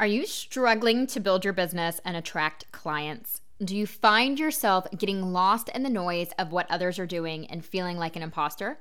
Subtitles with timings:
[0.00, 3.40] Are you struggling to build your business and attract clients?
[3.64, 7.64] Do you find yourself getting lost in the noise of what others are doing and
[7.64, 8.78] feeling like an imposter?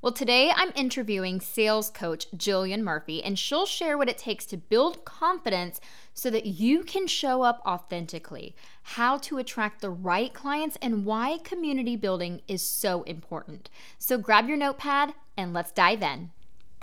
[0.00, 4.56] Well, today I'm interviewing sales coach Jillian Murphy, and she'll share what it takes to
[4.56, 5.82] build confidence
[6.14, 11.40] so that you can show up authentically, how to attract the right clients, and why
[11.44, 13.68] community building is so important.
[13.98, 16.30] So grab your notepad and let's dive in.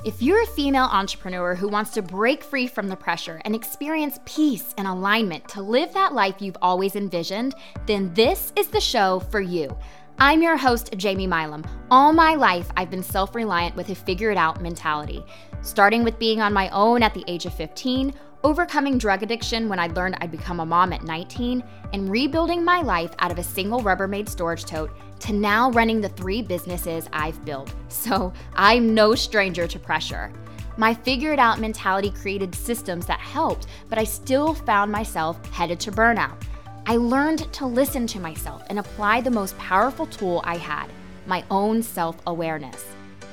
[0.03, 4.19] If you're a female entrepreneur who wants to break free from the pressure and experience
[4.25, 7.53] peace and alignment to live that life you've always envisioned,
[7.85, 9.77] then this is the show for you.
[10.17, 11.63] I'm your host, Jamie Milam.
[11.91, 15.23] All my life, I've been self reliant with a figure it out mentality,
[15.61, 18.11] starting with being on my own at the age of 15
[18.43, 22.81] overcoming drug addiction when I learned I'd become a mom at 19, and rebuilding my
[22.81, 27.43] life out of a single Rubbermaid storage tote to now running the three businesses I've
[27.45, 27.73] built.
[27.87, 30.31] So I'm no stranger to pressure.
[30.77, 35.79] My figure it out mentality created systems that helped, but I still found myself headed
[35.81, 36.41] to burnout.
[36.87, 40.89] I learned to listen to myself and apply the most powerful tool I had
[41.27, 42.85] my own self awareness.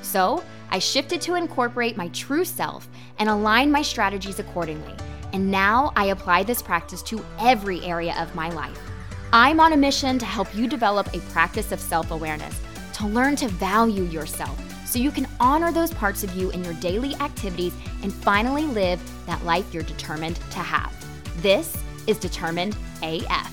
[0.02, 4.94] So, I shifted to incorporate my true self and align my strategies accordingly.
[5.32, 8.78] And now I apply this practice to every area of my life.
[9.30, 12.58] I'm on a mission to help you develop a practice of self awareness,
[12.94, 16.72] to learn to value yourself so you can honor those parts of you in your
[16.74, 20.90] daily activities and finally live that life you're determined to have.
[21.42, 23.52] This is Determined AF.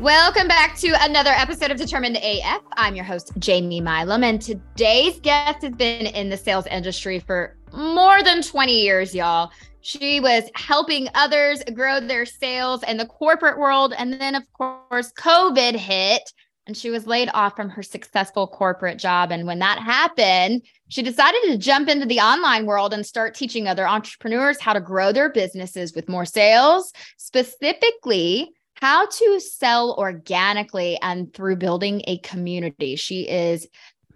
[0.00, 2.62] Welcome back to another episode of Determined AF.
[2.72, 7.56] I'm your host, Jamie Milam, and today's guest has been in the sales industry for
[7.72, 9.52] more than 20 years, y'all.
[9.80, 13.94] She was helping others grow their sales in the corporate world.
[13.96, 16.32] And then, of course, COVID hit
[16.68, 19.32] and she was laid off from her successful corporate job.
[19.32, 23.66] And when that happened, she decided to jump into the online world and start teaching
[23.66, 30.98] other entrepreneurs how to grow their businesses with more sales, specifically how to sell organically
[31.00, 32.96] and through building a community.
[32.96, 33.66] She is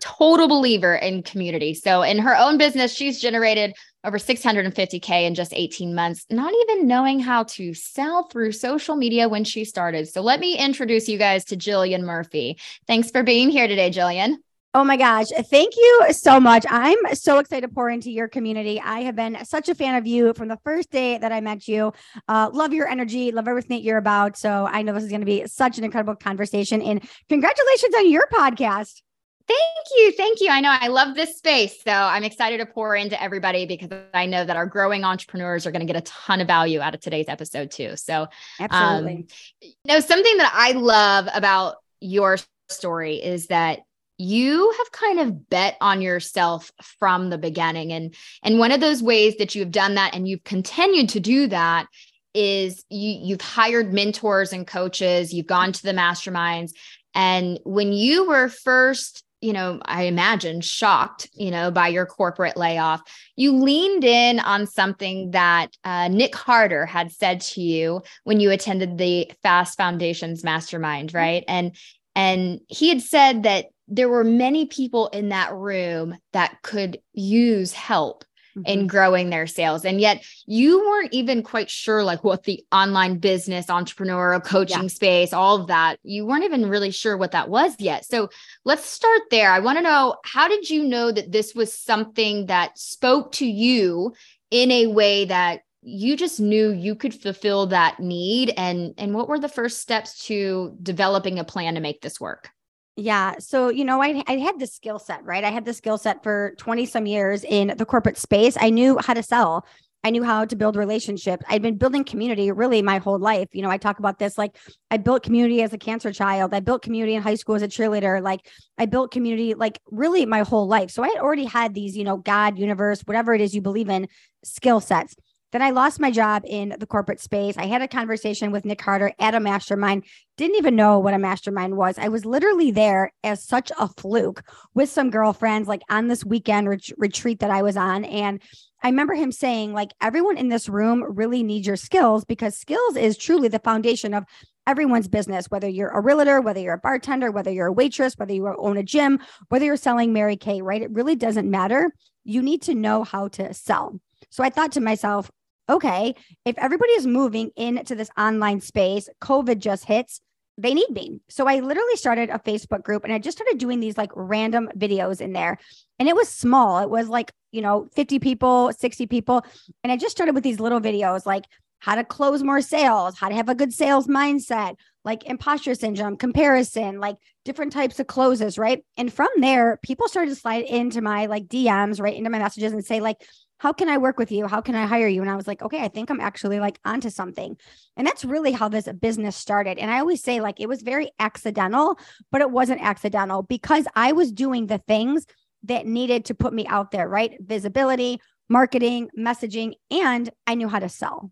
[0.03, 1.75] total believer in community.
[1.75, 3.75] So in her own business, she's generated
[4.05, 9.29] over 650k in just 18 months, not even knowing how to sell through social media
[9.29, 10.09] when she started.
[10.09, 12.59] So let me introduce you guys to Jillian Murphy.
[12.89, 14.39] Thanks for being here today, Jillian.
[14.75, 15.29] Oh my gosh.
[15.29, 16.65] Thank you so much.
[16.69, 18.81] I'm so excited to pour into your community.
[18.81, 21.69] I have been such a fan of you from the first day that I met
[21.69, 21.93] you.
[22.27, 24.39] Uh, love your energy, love everything that you're about.
[24.39, 26.81] So I know this is going to be such an incredible conversation.
[26.81, 29.03] And congratulations on your podcast.
[29.47, 30.13] Thank you.
[30.13, 30.49] Thank you.
[30.51, 31.83] I know I love this space.
[31.83, 35.73] So I'm excited to pour into everybody because I know that our growing entrepreneurs are
[35.73, 37.97] going to get a ton of value out of today's episode too.
[37.97, 38.29] So,
[38.61, 39.13] absolutely.
[39.13, 39.27] Um,
[39.61, 42.39] you know, something that I love about your
[42.69, 43.81] story is that
[44.19, 49.03] you have kind of bet on yourself from the beginning and and one of those
[49.03, 51.87] ways that you've done that and you've continued to do that
[52.35, 56.73] is you you've hired mentors and coaches you've gone to the masterminds
[57.15, 62.57] and when you were first you know i imagine shocked you know by your corporate
[62.57, 63.03] layoff.
[63.37, 68.51] You leaned in on something that uh, nick harder had said to you when you
[68.51, 71.45] attended the fast foundations mastermind right?
[71.49, 71.77] And
[72.15, 77.73] and he had said that there were many people in that room that could use
[77.73, 78.25] help
[78.57, 78.67] mm-hmm.
[78.67, 79.85] in growing their sales.
[79.85, 84.89] And yet you weren't even quite sure like what the online business entrepreneurial coaching yeah.
[84.89, 85.99] space all of that.
[86.03, 88.05] You weren't even really sure what that was yet.
[88.05, 88.29] So
[88.65, 89.51] let's start there.
[89.51, 93.47] I want to know how did you know that this was something that spoke to
[93.47, 94.15] you
[94.51, 98.53] in a way that you just knew you could fulfill that need?
[98.57, 102.51] And and what were the first steps to developing a plan to make this work
[102.97, 103.37] yeah.
[103.39, 105.45] So, you know, I, I had the skill set, right?
[105.45, 108.57] I had the skill set for 20 some years in the corporate space.
[108.61, 109.65] I knew how to sell.
[110.05, 111.45] I knew how to build relationships.
[111.49, 113.49] I'd been building community really my whole life.
[113.53, 114.57] You know, I talk about this like
[114.91, 116.53] I built community as a cancer child.
[116.53, 118.21] I built community in high school as a cheerleader.
[118.21, 118.41] Like
[118.79, 120.91] I built community like really my whole life.
[120.91, 123.89] So I had already had these, you know, God, universe, whatever it is you believe
[123.89, 124.09] in,
[124.43, 125.15] skill sets.
[125.53, 127.57] Then I lost my job in the corporate space.
[127.59, 130.05] I had a conversation with Nick Harder at a mastermind.
[130.39, 131.99] Didn't even know what a mastermind was.
[131.99, 134.43] I was literally there as such a fluke
[134.75, 138.05] with some girlfriends, like on this weekend ret- retreat that I was on.
[138.07, 138.41] And
[138.83, 142.97] I remember him saying, like, everyone in this room really needs your skills because skills
[142.97, 144.25] is truly the foundation of
[144.67, 148.33] everyone's business, whether you're a realtor, whether you're a bartender, whether you're a waitress, whether
[148.33, 149.21] you own a gym,
[149.51, 150.83] whether you're selling Mary Kay, right?
[150.83, 151.93] It really doesn't matter.
[152.25, 154.01] You need to know how to sell.
[154.31, 155.31] So I thought to myself,
[155.69, 156.15] okay,
[156.45, 160.21] if everybody is moving into this online space, COVID just hits,
[160.59, 161.21] they need me.
[161.29, 164.69] So I literally started a Facebook group and I just started doing these like random
[164.77, 165.59] videos in there.
[165.99, 166.81] And it was small.
[166.81, 169.45] It was like you know, 50 people, 60 people.
[169.85, 171.45] And I just started with these little videos like
[171.79, 176.17] how to close more sales, how to have a good sales mindset, like imposter syndrome,
[176.17, 178.85] comparison, like different types of closes, right?
[178.97, 182.73] And from there, people started to slide into my like DMs, right into my messages
[182.73, 183.17] and say, like,
[183.63, 184.49] how can I work with you?
[184.49, 185.23] How can I hire you?
[185.23, 187.57] And I was like, okay, I think I'm actually like onto something.
[187.97, 189.79] And that's really how this business started.
[189.79, 191.97] And I always say, like, it was very accidental,
[192.33, 195.27] but it wasn't accidental because I was doing the things
[195.63, 197.37] that needed to put me out there, right?
[197.41, 201.31] Visibility, marketing, messaging, and I knew how to sell.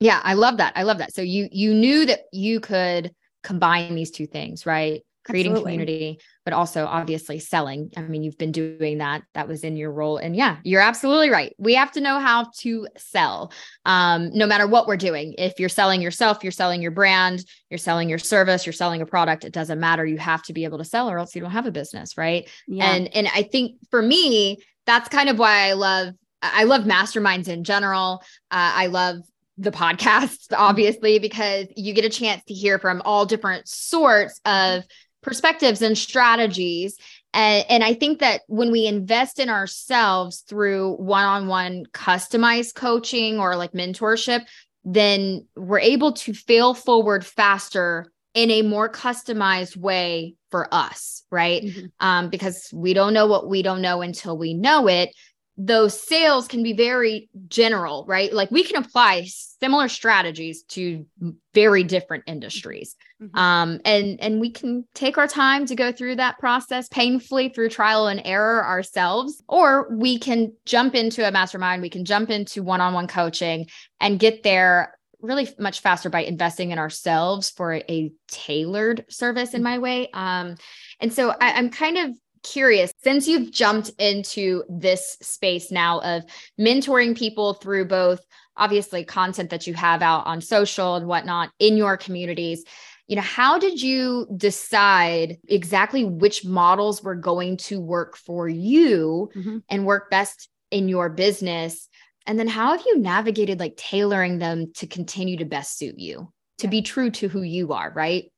[0.00, 0.72] Yeah, I love that.
[0.74, 1.14] I love that.
[1.14, 3.14] So you you knew that you could
[3.44, 5.02] combine these two things, right?
[5.30, 5.72] Creating Absolutely.
[5.72, 7.90] community, but also obviously selling.
[7.96, 9.22] I mean, you've been doing that.
[9.34, 10.18] That was in your role.
[10.18, 11.54] And yeah, you're absolutely right.
[11.58, 13.52] We have to know how to sell.
[13.84, 15.34] Um, no matter what we're doing.
[15.38, 19.06] If you're selling yourself, you're selling your brand, you're selling your service, you're selling a
[19.06, 20.04] product, it doesn't matter.
[20.04, 22.48] You have to be able to sell or else you don't have a business, right?
[22.66, 22.92] Yeah.
[22.92, 27.48] And and I think for me, that's kind of why I love I love masterminds
[27.48, 28.22] in general.
[28.50, 29.18] Uh, I love
[29.58, 34.84] the podcast, obviously, because you get a chance to hear from all different sorts of
[35.22, 36.96] perspectives and strategies.
[37.32, 42.74] And, and I think that when we invest in ourselves through one on one customized
[42.74, 44.46] coaching or like mentorship,
[44.84, 51.64] then we're able to fail forward faster in a more customized way for us, right?
[51.64, 51.86] Mm-hmm.
[52.00, 55.14] Um, because we don't know what we don't know until we know it
[55.62, 58.32] those sales can be very general, right?
[58.32, 61.04] Like we can apply similar strategies to
[61.52, 62.96] very different industries.
[63.22, 63.38] Mm-hmm.
[63.38, 67.68] Um, and and we can take our time to go through that process painfully through
[67.68, 72.62] trial and error ourselves, or we can jump into a mastermind, we can jump into
[72.62, 73.66] one-on-one coaching
[74.00, 79.58] and get there really much faster by investing in ourselves for a tailored service in
[79.58, 79.64] mm-hmm.
[79.64, 80.08] my way.
[80.14, 80.54] Um,
[81.00, 86.24] and so I, I'm kind of curious since you've jumped into this space now of
[86.58, 88.20] mentoring people through both
[88.56, 92.64] obviously content that you have out on social and whatnot in your communities
[93.10, 99.28] you know how did you decide exactly which models were going to work for you
[99.34, 99.58] mm-hmm.
[99.68, 101.88] and work best in your business?
[102.24, 106.32] And then how have you navigated like tailoring them to continue to best suit you
[106.58, 108.30] to be true to who you are right?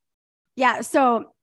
[0.56, 1.34] Yeah so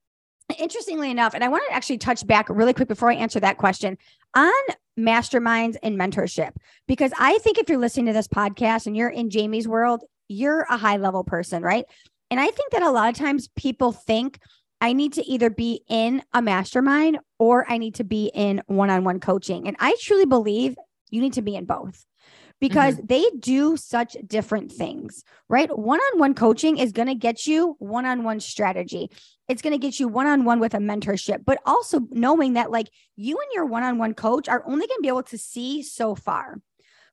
[0.57, 3.57] interestingly enough, and I want to actually touch back really quick before I answer that
[3.57, 3.97] question
[4.35, 4.51] on
[4.97, 6.51] masterminds and mentorship,
[6.87, 10.65] because I think if you're listening to this podcast and you're in Jamie's world, you're
[10.69, 11.85] a high level person, right?
[12.31, 14.39] And I think that a lot of times people think
[14.81, 18.89] I need to either be in a mastermind or I need to be in one
[18.89, 19.67] on one coaching.
[19.67, 20.75] And I truly believe
[21.09, 22.05] you need to be in both
[22.59, 23.05] because mm-hmm.
[23.07, 25.75] they do such different things, right?
[25.77, 29.09] One on one coaching is going to get you one on one strategy.
[29.47, 32.71] It's going to get you one on one with a mentorship, but also knowing that
[32.71, 35.37] like you and your one on one coach are only going to be able to
[35.37, 36.59] see so far.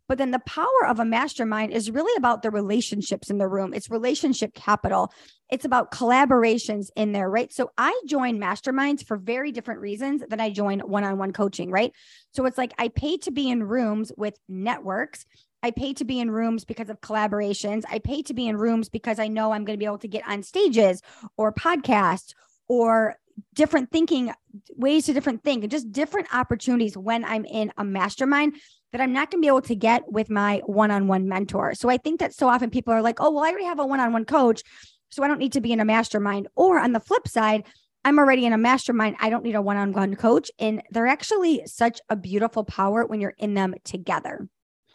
[0.09, 3.75] But then the power of a mastermind is really about the relationships in the room.
[3.75, 5.13] It's relationship capital.
[5.51, 7.53] It's about collaborations in there, right?
[7.53, 11.71] So I join masterminds for very different reasons than I join one on one coaching,
[11.71, 11.93] right?
[12.33, 15.27] So it's like I pay to be in rooms with networks.
[15.63, 17.83] I pay to be in rooms because of collaborations.
[17.91, 20.09] I pay to be in rooms because I know I'm going to be able to
[20.09, 21.03] get on stages
[21.37, 22.35] or podcasts
[22.69, 23.17] or
[23.55, 24.33] different thinking
[24.77, 28.57] ways to different think and just different opportunities when I'm in a mastermind
[28.93, 31.75] that I'm not going to be able to get with my one on one mentor.
[31.75, 33.87] So I think that so often people are like, oh, well, I already have a
[33.87, 34.63] one on one coach.
[35.11, 36.49] So I don't need to be in a mastermind.
[36.57, 37.65] Or on the flip side,
[38.05, 39.17] I'm already in a mastermind.
[39.21, 40.51] I don't need a one on one coach.
[40.59, 44.49] And they're actually such a beautiful power when you're in them together.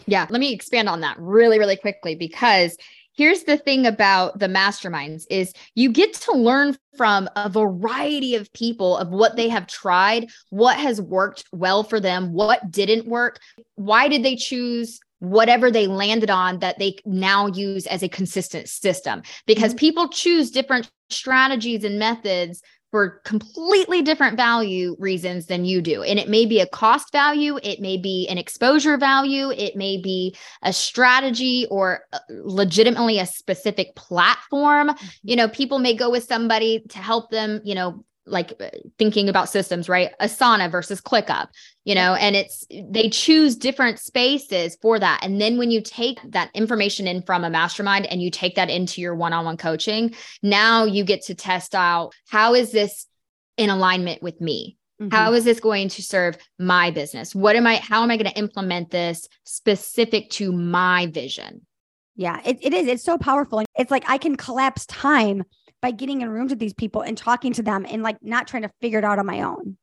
[0.06, 0.28] Yeah.
[0.30, 2.78] Let me expand on that really, really quickly because
[3.16, 8.52] here's the thing about the masterminds is you get to learn from a variety of
[8.54, 13.40] people of what they have tried what has worked well for them what didn't work
[13.76, 18.68] why did they choose whatever they landed on that they now use as a consistent
[18.68, 19.80] system because mm-hmm.
[19.80, 26.04] people choose different strategies and methods for completely different value reasons than you do.
[26.04, 29.98] And it may be a cost value, it may be an exposure value, it may
[29.98, 34.90] be a strategy or uh, legitimately a specific platform.
[34.90, 35.08] Mm-hmm.
[35.24, 39.30] You know, people may go with somebody to help them, you know, like uh, thinking
[39.30, 40.12] about systems, right?
[40.20, 41.48] Asana versus ClickUp,
[41.86, 45.20] you know, and it's they choose different spaces for that.
[45.24, 48.70] And then when you take that information in from a mastermind and you take that
[48.70, 50.14] into your one on one coaching,
[50.44, 53.08] now you get to test out how is this
[53.58, 54.78] in alignment with me?
[55.02, 55.16] Mm-hmm.
[55.16, 57.34] How is this going to serve my business?
[57.34, 61.66] What am I, how am I going to implement this specific to my vision?
[62.16, 62.88] Yeah, it, it is.
[62.88, 63.64] It's so powerful.
[63.76, 65.44] It's like I can collapse time
[65.82, 68.64] by getting in rooms with these people and talking to them and like not trying
[68.64, 69.78] to figure it out on my own.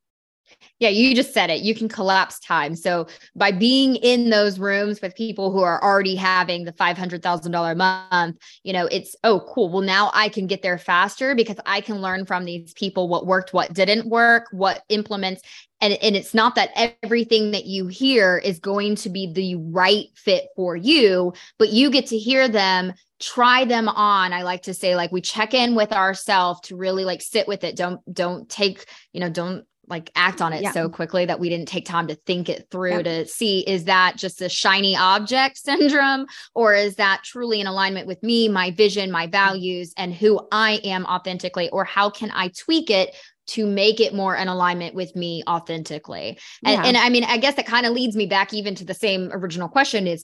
[0.81, 1.63] Yeah, you just said it.
[1.63, 2.77] You can collapse time.
[2.77, 7.75] So by being in those rooms with people who are already having the $500,000 a
[7.75, 9.71] month, you know, it's, oh, cool.
[9.71, 13.27] Well, now I can get there faster because I can learn from these people what
[13.27, 15.43] worked, what didn't work, what implements.
[15.81, 16.71] And, and it's not that
[17.03, 21.91] everything that you hear is going to be the right fit for you, but you
[21.91, 25.75] get to hear them try them on i like to say like we check in
[25.75, 30.11] with ourselves to really like sit with it don't don't take you know don't like
[30.15, 30.73] act on it yeah.
[30.73, 34.17] so quickly that we didn't take time to think it through to see is that
[34.17, 39.11] just a shiny object syndrome or is that truly in alignment with me, my vision,
[39.11, 43.15] my values, and who I am authentically, or how can I tweak it
[43.49, 46.39] to make it more in alignment with me authentically.
[46.65, 46.87] And, yeah.
[46.87, 49.31] and I mean, I guess that kind of leads me back even to the same
[49.33, 50.23] original question is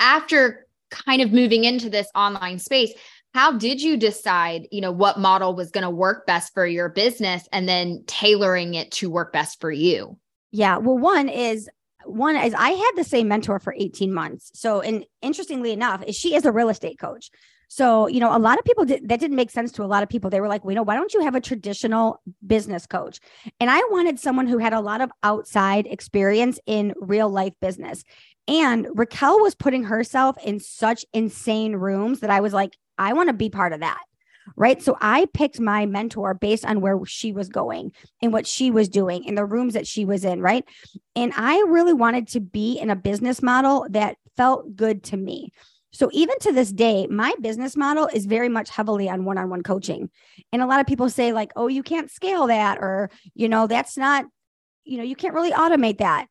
[0.00, 2.92] after kind of moving into this online space,
[3.34, 6.88] how did you decide you know what model was going to work best for your
[6.88, 10.18] business and then tailoring it to work best for you?
[10.50, 11.68] Yeah well one is
[12.04, 14.50] one is i had the same mentor for 18 months.
[14.54, 17.30] So and interestingly enough she is a real estate coach.
[17.70, 20.02] So you know a lot of people did that didn't make sense to a lot
[20.02, 20.30] of people.
[20.30, 23.20] They were like well, you know why don't you have a traditional business coach?
[23.60, 28.04] And i wanted someone who had a lot of outside experience in real life business.
[28.46, 33.28] And raquel was putting herself in such insane rooms that i was like I want
[33.28, 34.00] to be part of that.
[34.56, 34.82] Right.
[34.82, 38.88] So I picked my mentor based on where she was going and what she was
[38.88, 40.40] doing in the rooms that she was in.
[40.40, 40.64] Right.
[41.14, 45.50] And I really wanted to be in a business model that felt good to me.
[45.92, 50.10] So even to this day, my business model is very much heavily on one-on-one coaching.
[50.52, 53.66] And a lot of people say like, "Oh, you can't scale that or, you know,
[53.66, 54.26] that's not,
[54.84, 56.26] you know, you can't really automate that."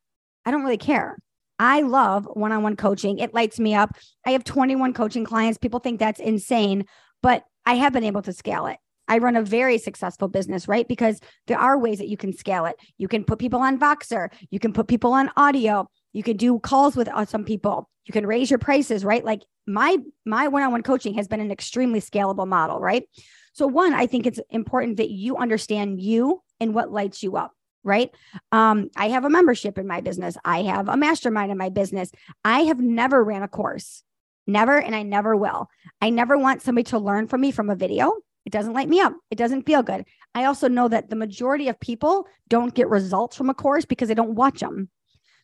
[0.45, 1.17] I don't really care.
[1.59, 3.19] I love one on one coaching.
[3.19, 3.95] It lights me up.
[4.25, 5.57] I have 21 coaching clients.
[5.57, 6.85] People think that's insane,
[7.21, 8.77] but I have been able to scale it.
[9.07, 10.87] I run a very successful business, right?
[10.87, 12.75] Because there are ways that you can scale it.
[12.97, 16.59] You can put people on Voxer, you can put people on audio, you can do
[16.59, 19.23] calls with uh, some people, you can raise your prices, right?
[19.23, 23.03] Like my my one-on-one coaching has been an extremely scalable model, right?
[23.53, 27.53] So one, I think it's important that you understand you and what lights you up
[27.83, 28.11] right?
[28.51, 30.37] Um, I have a membership in my business.
[30.43, 32.11] I have a mastermind in my business.
[32.43, 34.03] I have never ran a course,
[34.45, 35.69] never, and I never will.
[36.01, 38.13] I never want somebody to learn from me from a video.
[38.45, 39.13] It doesn't light me up.
[39.29, 40.05] It doesn't feel good.
[40.33, 44.07] I also know that the majority of people don't get results from a course because
[44.07, 44.89] they don't watch them.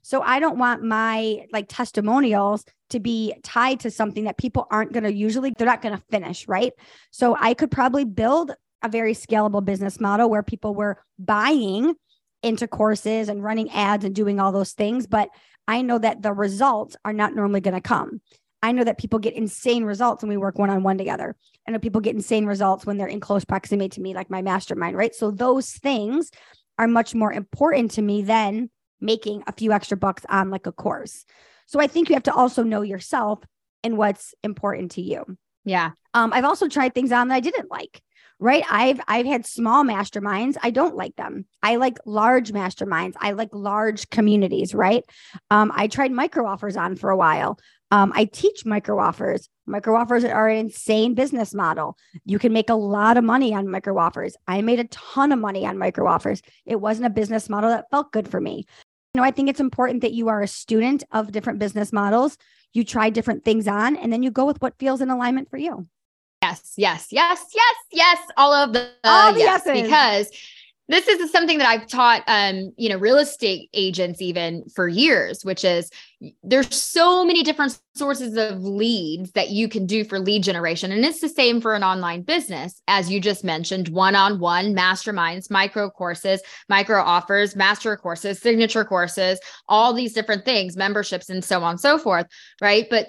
[0.03, 4.91] So I don't want my like testimonials to be tied to something that people aren't
[4.91, 6.73] going to usually they're not going to finish, right?
[7.11, 8.51] So I could probably build
[8.83, 11.95] a very scalable business model where people were buying
[12.43, 15.29] into courses and running ads and doing all those things, but
[15.67, 18.21] I know that the results are not normally going to come.
[18.61, 21.35] I know that people get insane results when we work one on one together.
[21.67, 24.41] I know people get insane results when they're in close proximity to me, like my
[24.41, 25.15] mastermind, right?
[25.15, 26.31] So those things
[26.77, 28.69] are much more important to me than
[29.01, 31.25] making a few extra bucks on like a course.
[31.65, 33.39] So I think you have to also know yourself
[33.83, 35.25] and what's important to you.
[35.65, 35.91] Yeah.
[36.13, 38.01] Um, I've also tried things on that I didn't like
[38.39, 38.63] right?
[38.69, 40.55] I've i've had small masterminds.
[40.61, 41.45] I don't like them.
[41.61, 43.13] I like large masterminds.
[43.19, 45.03] I like large communities right?
[45.49, 47.59] Um, i tried micro offers on for a while.
[47.91, 49.49] Um, i teach micro offers.
[49.65, 51.97] Micro offers are an insane business model.
[52.25, 54.35] You can make a lot of money on micro offers.
[54.47, 56.41] I made a ton of money on micro offers.
[56.65, 58.65] It wasn't a business model that felt good for me.
[59.13, 62.37] You know i think it's important that you are a student of different business models.
[62.73, 65.57] You try different things on and then you go with what feels in alignment for
[65.57, 65.87] you
[66.43, 68.19] Yes, yes, yes, yes, yes.
[68.35, 69.81] All of the, uh, all the yes, yeses.
[69.81, 70.29] because
[70.89, 75.45] this is something that I've taught, um, you know, real estate agents even for years,
[75.45, 75.89] which is
[76.43, 80.91] there's so many different sources of leads that you can do for lead generation.
[80.91, 85.89] And it's the same for an online business, as you just mentioned, one-on-one masterminds, micro
[85.89, 91.71] courses, micro offers, master courses, signature courses, all these different things, memberships, and so on
[91.71, 92.27] and so forth.
[92.61, 92.89] Right.
[92.89, 93.07] But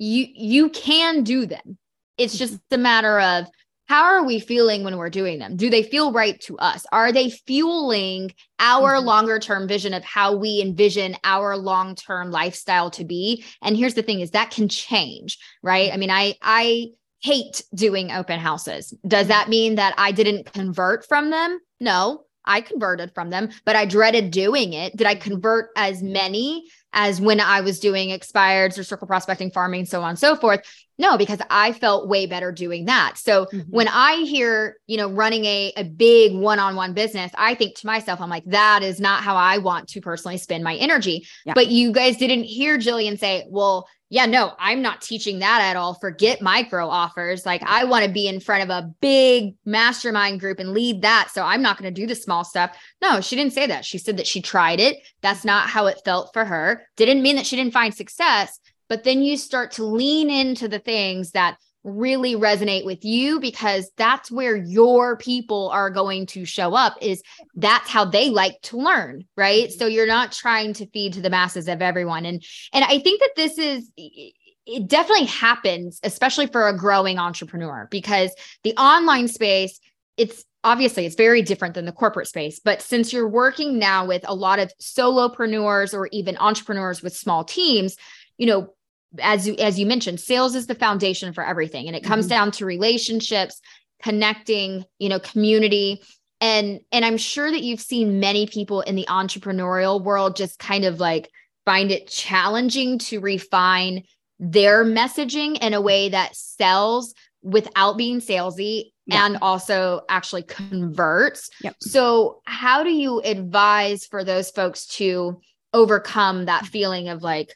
[0.00, 1.78] you you can do them
[2.22, 3.46] it's just a matter of
[3.86, 5.56] how are we feeling when we're doing them?
[5.56, 6.86] Do they feel right to us?
[6.92, 9.06] Are they fueling our mm-hmm.
[9.06, 13.44] longer term vision of how we envision our long term lifestyle to be?
[13.60, 15.92] And here's the thing is that can change, right?
[15.92, 18.94] I mean, I I hate doing open houses.
[19.06, 21.60] Does that mean that I didn't convert from them?
[21.78, 24.96] No, I converted from them, but I dreaded doing it.
[24.96, 29.86] Did I convert as many as when I was doing expireds or circle prospecting, farming,
[29.86, 30.60] so on and so forth?
[30.98, 33.14] No, because I felt way better doing that.
[33.16, 33.60] So mm-hmm.
[33.70, 37.76] when I hear, you know, running a, a big one on one business, I think
[37.76, 41.26] to myself, I'm like, that is not how I want to personally spend my energy.
[41.44, 41.54] Yeah.
[41.54, 45.74] But you guys didn't hear Jillian say, well, yeah, no, I'm not teaching that at
[45.74, 45.94] all.
[45.94, 47.46] Forget micro offers.
[47.46, 51.30] Like I want to be in front of a big mastermind group and lead that.
[51.32, 52.76] So I'm not going to do the small stuff.
[53.00, 53.86] No, she didn't say that.
[53.86, 54.98] She said that she tried it.
[55.22, 56.86] That's not how it felt for her.
[56.96, 60.78] Didn't mean that she didn't find success, but then you start to lean into the
[60.78, 66.74] things that really resonate with you because that's where your people are going to show
[66.74, 67.22] up is
[67.56, 69.68] that's how they like to learn right?
[69.68, 69.78] Mm-hmm.
[69.78, 72.24] so you're not trying to feed to the masses of everyone.
[72.26, 77.88] And and i think that this is it definitely happens especially for a growing entrepreneur
[77.90, 79.80] because the online space
[80.16, 82.60] it's obviously it's very different than the corporate space.
[82.60, 87.44] But since you're working now with a lot of solopreneurs or even entrepreneurs with small
[87.44, 87.96] teams
[88.38, 88.74] you know
[89.20, 92.30] as you as you mentioned sales is the foundation for everything and it comes mm-hmm.
[92.30, 93.60] down to relationships
[94.02, 96.02] connecting you know community
[96.40, 100.84] and and i'm sure that you've seen many people in the entrepreneurial world just kind
[100.84, 101.28] of like
[101.64, 104.02] find it challenging to refine
[104.38, 109.20] their messaging in a way that sells without being salesy yep.
[109.20, 111.76] and also actually converts yep.
[111.80, 115.40] so how do you advise for those folks to
[115.72, 117.54] overcome that feeling of like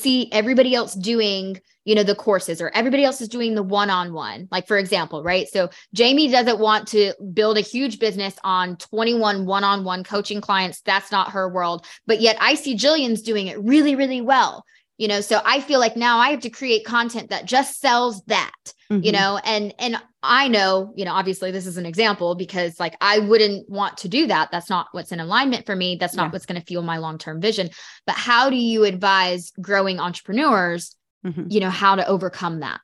[0.00, 4.48] see everybody else doing you know the courses or everybody else is doing the one-on-one
[4.50, 5.48] like for example right?
[5.48, 10.80] So jamie doesn't want to build a huge business on 21 one-on-one coaching clients.
[10.82, 11.86] That's not her world.
[12.06, 14.64] But yet i see jillian's doing it really really well
[15.00, 18.22] you know so i feel like now i have to create content that just sells
[18.26, 18.52] that
[18.92, 19.02] mm-hmm.
[19.02, 22.94] you know and and i know you know obviously this is an example because like
[23.00, 26.24] i wouldn't want to do that that's not what's in alignment for me that's not
[26.24, 26.32] yeah.
[26.32, 27.70] what's going to fuel my long-term vision
[28.06, 31.46] but how do you advise growing entrepreneurs mm-hmm.
[31.48, 32.80] you know how to overcome that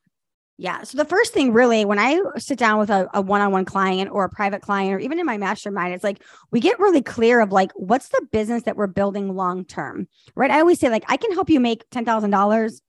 [0.59, 0.83] yeah.
[0.85, 4.25] So the first thing really, when I sit down with a, a, one-on-one client or
[4.25, 7.53] a private client, or even in my mastermind, it's like we get really clear of
[7.53, 10.51] like what's the business that we're building long term, right?
[10.51, 12.81] I always say like I can help you make ten thousand dollars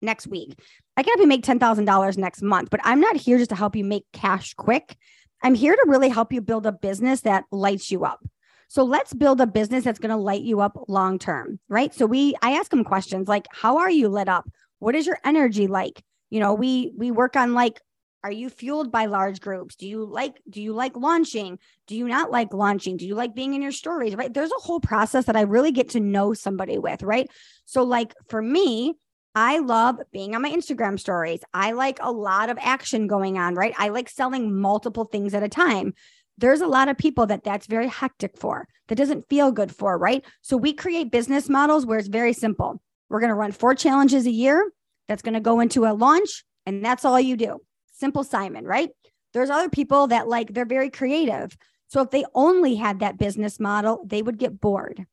[0.00, 0.58] next week.
[0.96, 3.50] I can help you make ten thousand dollars next month, but I'm not here just
[3.50, 4.96] to help you make cash quick.
[5.42, 8.24] I'm here to really help you build a business that lights you up.
[8.68, 11.94] So let's build a business that's going to light you up long term, right?
[11.94, 14.48] So we, I ask them questions like, how are you lit up?
[14.78, 16.02] What is your energy like?
[16.30, 17.80] You know we we work on like
[18.24, 22.08] are you fueled by large groups do you like do you like launching do you
[22.08, 25.26] not like launching do you like being in your stories right there's a whole process
[25.26, 27.28] that i really get to know somebody with right
[27.64, 28.94] so like for me
[29.38, 31.40] I love being on my Instagram stories.
[31.52, 33.74] I like a lot of action going on, right?
[33.76, 35.92] I like selling multiple things at a time.
[36.38, 39.98] There's a lot of people that that's very hectic for, that doesn't feel good for,
[39.98, 40.24] right?
[40.40, 42.80] So we create business models where it's very simple.
[43.10, 44.70] We're going to run four challenges a year
[45.08, 47.58] that's going to go into a launch and that's all you do.
[47.92, 48.90] Simple Simon, right?
[49.32, 51.56] There's other people that like they're very creative.
[51.88, 55.06] So if they only had that business model, they would get bored.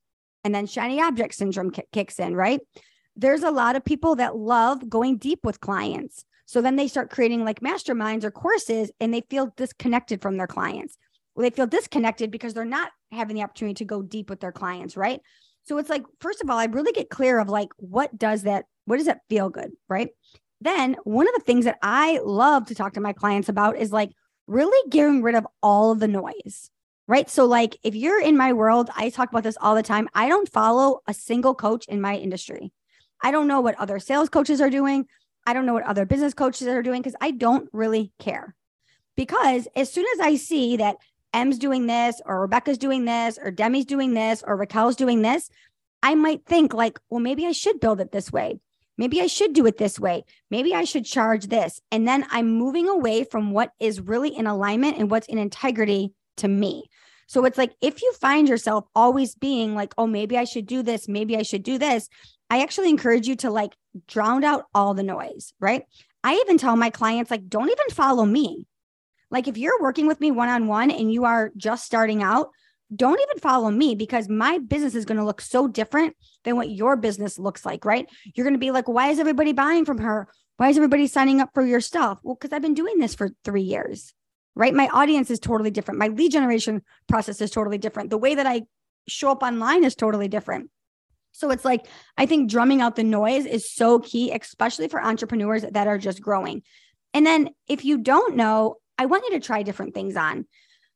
[0.44, 2.60] And then shiny object syndrome k- kicks in, right?
[3.16, 6.26] There's a lot of people that love going deep with clients.
[6.46, 10.48] So then they start creating like masterminds or courses and they feel disconnected from their
[10.48, 10.98] clients.
[11.36, 14.52] Well, they feel disconnected because they're not having the opportunity to go deep with their
[14.52, 15.22] clients, right?
[15.64, 18.66] So it's like, first of all, I really get clear of like, what does that
[18.86, 19.72] what does that feel good?
[19.88, 20.10] Right.
[20.60, 23.92] Then one of the things that I love to talk to my clients about is
[23.92, 24.12] like
[24.48, 26.70] really getting rid of all of the noise.
[27.06, 27.30] Right.
[27.30, 30.08] So, like, if you're in my world, I talk about this all the time.
[30.14, 32.72] I don't follow a single coach in my industry.
[33.22, 35.06] I don't know what other sales coaches are doing.
[35.46, 38.56] I don't know what other business coaches are doing because I don't really care.
[39.18, 40.96] Because as soon as I see that
[41.34, 45.50] M's doing this, or Rebecca's doing this, or Demi's doing this, or Raquel's doing this,
[46.02, 48.60] I might think, like, well, maybe I should build it this way.
[48.98, 50.24] Maybe I should do it this way.
[50.52, 51.82] Maybe I should charge this.
[51.92, 56.14] And then I'm moving away from what is really in alignment and what's in integrity
[56.38, 56.86] to me.
[57.28, 60.84] So it's like if you find yourself always being like, oh, maybe I should do
[60.84, 62.10] this, maybe I should do this,
[62.50, 63.76] I actually encourage you to like
[64.08, 65.86] drown out all the noise, right?
[66.24, 68.68] I even tell my clients, like, don't even follow me.
[69.34, 72.52] Like, if you're working with me one on one and you are just starting out,
[72.96, 76.70] don't even follow me because my business is going to look so different than what
[76.70, 78.08] your business looks like, right?
[78.36, 80.28] You're going to be like, why is everybody buying from her?
[80.58, 82.20] Why is everybody signing up for your stuff?
[82.22, 84.14] Well, because I've been doing this for three years,
[84.54, 84.72] right?
[84.72, 86.00] My audience is totally different.
[86.00, 88.12] My lead generation process is totally different.
[88.12, 88.62] The way that I
[89.08, 90.70] show up online is totally different.
[91.32, 95.64] So it's like, I think drumming out the noise is so key, especially for entrepreneurs
[95.64, 96.62] that are just growing.
[97.16, 100.46] And then if you don't know, I want you to try different things on.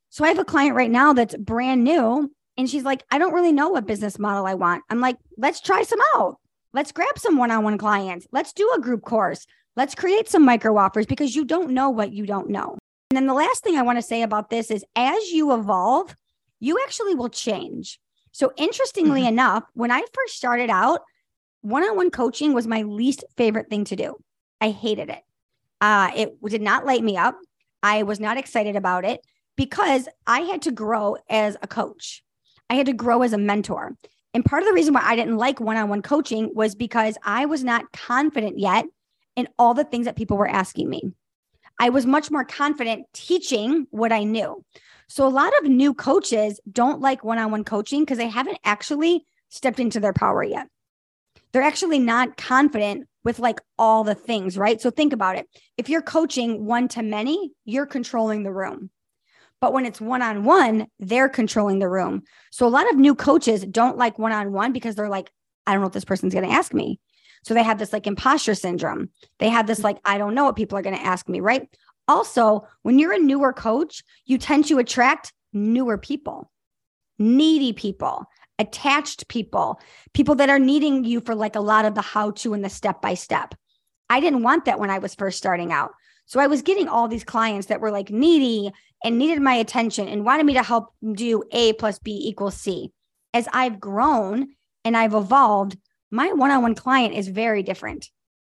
[0.10, 3.34] So I have a client right now that's brand new and she's like, I don't
[3.34, 4.84] really know what business model I want.
[4.90, 6.38] I'm like, let's try some out.
[6.74, 8.28] Let's grab some one on one clients.
[8.32, 9.46] Let's do a group course.
[9.76, 12.78] Let's create some micro offers because you don't know what you don't know.
[13.12, 16.16] And then the last thing I want to say about this is as you evolve,
[16.60, 18.00] you actually will change.
[18.32, 19.30] So, interestingly mm-hmm.
[19.30, 21.02] enough, when I first started out,
[21.62, 24.16] one on one coaching was my least favorite thing to do.
[24.60, 25.22] I hated it.
[25.80, 27.38] Uh, it did not light me up.
[27.84, 29.22] I was not excited about it
[29.56, 32.24] because I had to grow as a coach.
[32.70, 33.96] I had to grow as a mentor.
[34.34, 37.18] And part of the reason why I didn't like one on one coaching was because
[37.24, 38.86] I was not confident yet
[39.36, 41.14] in all the things that people were asking me.
[41.80, 44.64] I was much more confident teaching what I knew.
[45.08, 48.60] So a lot of new coaches don't like one on one coaching because they haven't
[48.64, 50.68] actually stepped into their power yet.
[51.52, 54.80] They're actually not confident with like all the things, right?
[54.80, 55.48] So think about it.
[55.78, 58.90] If you're coaching one to many, you're controlling the room.
[59.60, 62.24] But when it's one on one, they're controlling the room.
[62.52, 65.32] So a lot of new coaches don't like one on one because they're like,
[65.66, 67.00] I don't know what this person's going to ask me.
[67.44, 69.10] So they have this like imposter syndrome.
[69.40, 71.68] They have this like, I don't know what people are going to ask me, right?
[72.08, 76.52] Also, when you're a newer coach, you tend to attract newer people,
[77.20, 78.26] needy people,
[78.60, 79.80] attached people,
[80.14, 82.70] people that are needing you for like a lot of the how to and the
[82.70, 83.54] step by step.
[84.10, 85.92] I didn't want that when I was first starting out.
[86.26, 88.72] So I was getting all these clients that were like needy
[89.04, 92.92] and needed my attention and wanted me to help do A plus B equals C.
[93.34, 94.50] As I've grown
[94.84, 95.78] and I've evolved,
[96.12, 98.10] my one on one client is very different.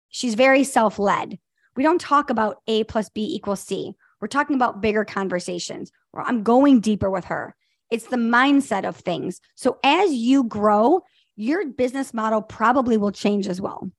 [0.10, 1.40] She's very self led.
[1.76, 3.94] We don't talk about A plus B equals C.
[4.22, 5.92] We're talking about bigger conversations
[6.24, 7.56] I'm going deeper with her.
[7.92, 9.40] It's the mindset of things.
[9.56, 11.02] So as you grow,
[11.36, 13.92] your business model probably will change as well.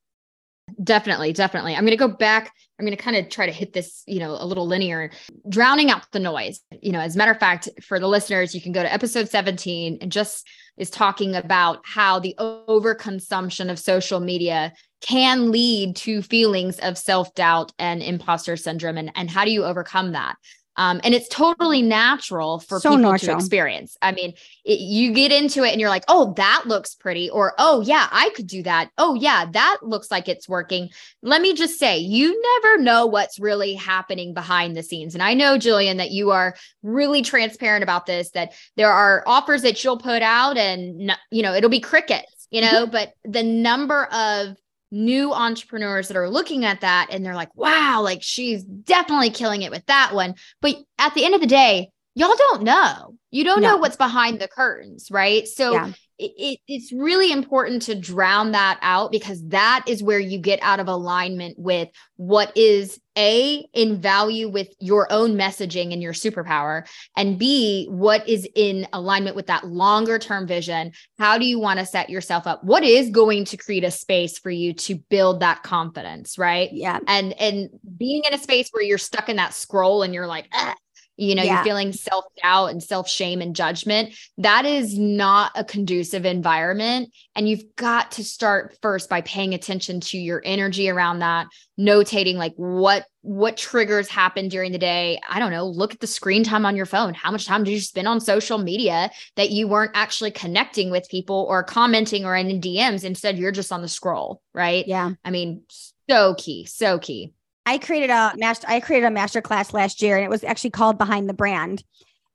[0.83, 1.75] Definitely, definitely.
[1.75, 2.53] I'm going to go back.
[2.79, 5.11] I'm going to kind of try to hit this, you know, a little linear,
[5.49, 6.61] drowning out the noise.
[6.83, 9.29] You know, as a matter of fact, for the listeners, you can go to episode
[9.29, 10.47] 17 and just
[10.77, 17.33] is talking about how the overconsumption of social media can lead to feelings of self
[17.35, 18.99] doubt and imposter syndrome.
[18.99, 20.35] And, and how do you overcome that?
[20.77, 23.33] Um, and it's totally natural for so people natural.
[23.33, 23.97] to experience.
[24.03, 24.35] I mean,
[24.65, 28.09] it, you get into it and you're like, oh, that looks pretty, or oh, yeah,
[28.11, 28.91] I could do that.
[28.99, 30.91] Oh, yeah, that looks like it's working.
[31.23, 35.15] Let me just say, you never know what's really happening behind the scenes.
[35.15, 39.63] And I know, Jillian, that you are really transparent about this, that there are offers
[39.63, 44.05] that you'll put out and, you know, it'll be crickets, you know, but the number
[44.07, 44.57] of
[44.91, 49.63] new entrepreneurs that are looking at that and they're like, wow, like she's definitely killing
[49.63, 50.35] it with that one.
[50.61, 53.15] But at the end of the day, y'all don't know.
[53.31, 53.73] You don't no.
[53.73, 55.47] know what's behind the curtains, right?
[55.47, 60.39] So yeah it, it's really important to drown that out because that is where you
[60.39, 66.03] get out of alignment with what is a in value with your own messaging and
[66.03, 70.93] your superpower and b what is in alignment with that longer term vision.
[71.19, 72.65] How do you want to set yourself up?
[72.65, 76.71] What is going to create a space for you to build that confidence right?
[76.73, 77.01] Yeah.
[77.07, 80.49] And and being in a space where you're stuck in that scroll and you're like
[80.53, 80.75] ah,
[81.17, 81.57] you know, yeah.
[81.57, 84.15] you're feeling self doubt and self shame and judgment.
[84.39, 87.13] That is not a conducive environment.
[87.35, 91.47] And you've got to start first by paying attention to your energy around that,
[91.79, 95.19] notating like what what triggers happen during the day.
[95.29, 97.13] I don't know, look at the screen time on your phone.
[97.13, 101.09] How much time did you spend on social media that you weren't actually connecting with
[101.09, 103.05] people or commenting or in DMs?
[103.05, 104.87] Instead, you're just on the scroll, right?
[104.87, 105.13] Yeah.
[105.25, 105.63] I mean,
[106.09, 107.33] so key, so key.
[107.67, 110.71] I created a master I created a master class last year and it was actually
[110.71, 111.83] called Behind the Brand.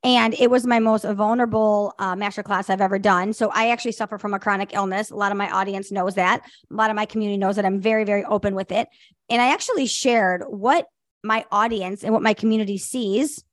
[0.04, 3.34] And it was my most vulnerable uh, master class I've ever done.
[3.34, 5.12] So I actually suffer from a chronic illness.
[5.12, 6.42] A lot of my audience knows that.
[6.72, 8.88] A lot of my community knows that I'm very, very open with it.
[9.30, 10.88] And I actually shared what
[11.24, 13.44] my audience and what my community sees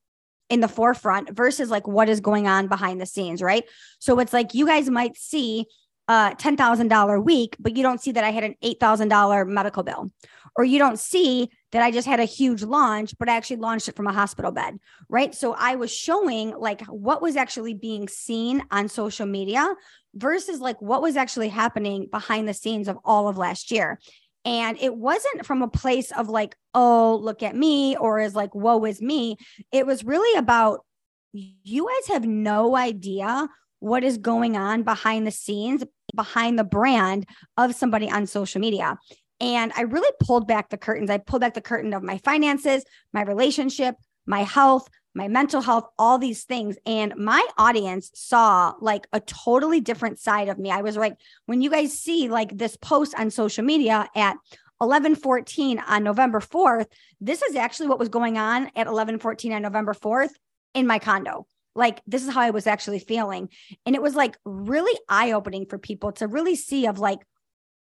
[0.48, 3.64] in the forefront versus like what is going on behind the scenes, right?
[3.98, 5.66] So it's like you guys might see
[6.08, 10.10] Uh, a $10,000 week, but you don't see that I had an $8,000 medical bill.
[10.56, 13.88] Or you don't see that I just had a huge launch, but I actually launched
[13.88, 14.78] it from a hospital bed,
[15.10, 15.34] right?
[15.34, 19.74] So I was showing like what was actually being seen on social media
[20.14, 24.00] versus like what was actually happening behind the scenes of all of last year.
[24.44, 28.54] And it wasn't from a place of like, oh, look at me, or is like,
[28.54, 29.36] woe is me.
[29.72, 30.86] It was really about
[31.32, 33.48] you guys have no idea
[33.80, 35.84] what is going on behind the scenes,
[36.18, 37.26] behind the brand
[37.56, 38.98] of somebody on social media.
[39.40, 41.10] And I really pulled back the curtains.
[41.10, 43.94] I pulled back the curtain of my finances, my relationship,
[44.26, 46.76] my health, my mental health, all these things.
[46.84, 50.72] And my audience saw like a totally different side of me.
[50.72, 54.36] I was like, when you guys see like this post on social media at
[54.82, 56.86] 11:14 on November 4th,
[57.20, 60.32] this is actually what was going on at 11:14 on November 4th
[60.74, 61.46] in my condo.
[61.78, 63.48] Like this is how I was actually feeling.
[63.86, 67.20] And it was like really eye-opening for people to really see of like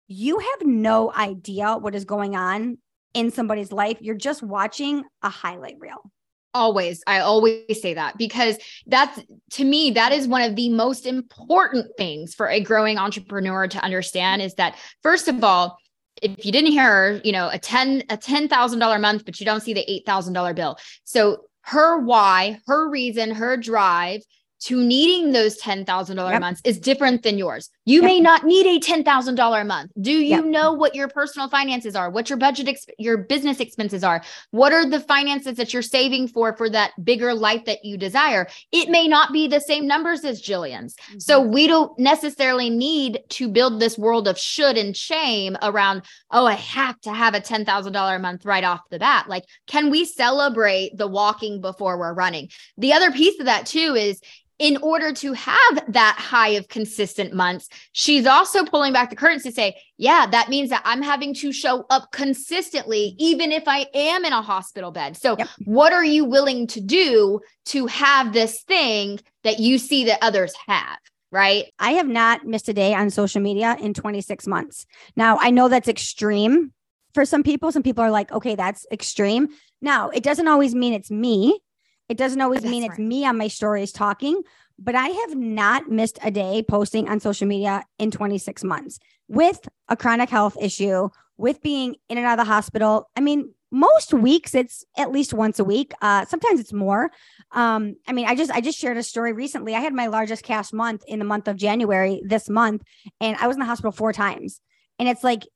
[0.08, 2.78] you have no idea what is going on
[3.14, 3.98] in somebody's life.
[4.00, 6.12] You're just watching a highlight reel.
[6.54, 7.04] Always.
[7.08, 9.20] I always say that because that's
[9.52, 13.84] to me, that is one of the most important things for a growing entrepreneur to
[13.84, 15.78] understand is that, first of all,
[16.22, 19.74] if you didn't hear, you know, a 10 a $10,000 month, but you don't see
[19.74, 20.78] the $8,000 bill.
[21.04, 24.22] So her why, her reason, her drive
[24.62, 26.40] to needing those $10,000 yep.
[26.40, 27.70] months is different than yours.
[27.86, 28.10] You yep.
[28.10, 29.92] may not need a $10,000 a month.
[30.00, 30.46] Do you yep.
[30.46, 32.12] know what your personal finances are?
[32.12, 34.22] What your budget, ex- your business expenses are?
[34.52, 38.48] What are the finances that you're saving for for that bigger life that you desire?
[38.72, 40.96] It may not be the same numbers as Jillian's.
[40.96, 41.20] Mm-hmm.
[41.20, 46.46] So we don't necessarily need to build this world of should and shame around, oh,
[46.46, 49.28] I have to have a $10,000 a month right off the bat.
[49.28, 52.50] Like, can we celebrate the walking before we're running?
[52.78, 54.22] The other piece of that too is
[54.62, 59.42] in order to have that high of consistent months, she's also pulling back the curtains
[59.42, 63.88] to say, yeah, that means that I'm having to show up consistently, even if I
[63.96, 65.18] am in a hospital bed.
[65.18, 65.48] So, yep.
[65.66, 70.54] what are you willing to do to have this thing that you see that others
[70.68, 71.00] have?
[71.32, 71.66] Right.
[71.80, 74.86] I have not missed a day on social media in 26 months.
[75.16, 76.72] Now, I know that's extreme
[77.16, 77.72] for some people.
[77.72, 79.48] Some people are like, okay, that's extreme.
[79.82, 81.62] Now, it doesn't always mean it's me
[82.10, 84.42] it doesn't always mean it's me on my stories talking,
[84.78, 89.68] but I have not missed a day posting on social media in 26 months with
[89.88, 93.10] a chronic health issue, with being in and out of the hospital.
[93.16, 95.94] I mean, most weeks it's at least once a week.
[96.02, 97.10] Uh, sometimes it's more.
[97.52, 99.74] Um, I mean, I just I just shared a story recently.
[99.74, 102.84] I had my largest cash month in the month of January this month,
[103.20, 104.60] and I was in the hospital four times.
[105.00, 105.48] And it's like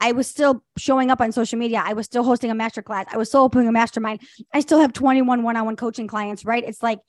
[0.00, 1.82] I was still showing up on social media.
[1.84, 3.06] I was still hosting a master class.
[3.12, 4.20] I was still opening a mastermind.
[4.52, 6.64] I still have 21 one on one coaching clients, right?
[6.66, 7.00] It's like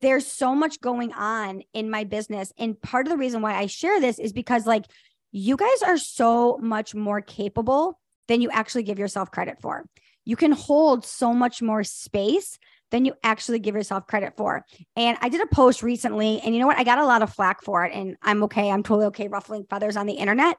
[0.00, 2.52] there's so much going on in my business.
[2.58, 4.86] And part of the reason why I share this is because, like,
[5.32, 9.84] you guys are so much more capable than you actually give yourself credit for.
[10.24, 12.58] You can hold so much more space
[12.90, 14.64] than you actually give yourself credit for.
[14.96, 16.78] And I did a post recently, and you know what?
[16.78, 18.70] I got a lot of flack for it, and I'm okay.
[18.70, 20.56] I'm totally okay ruffling feathers on the internet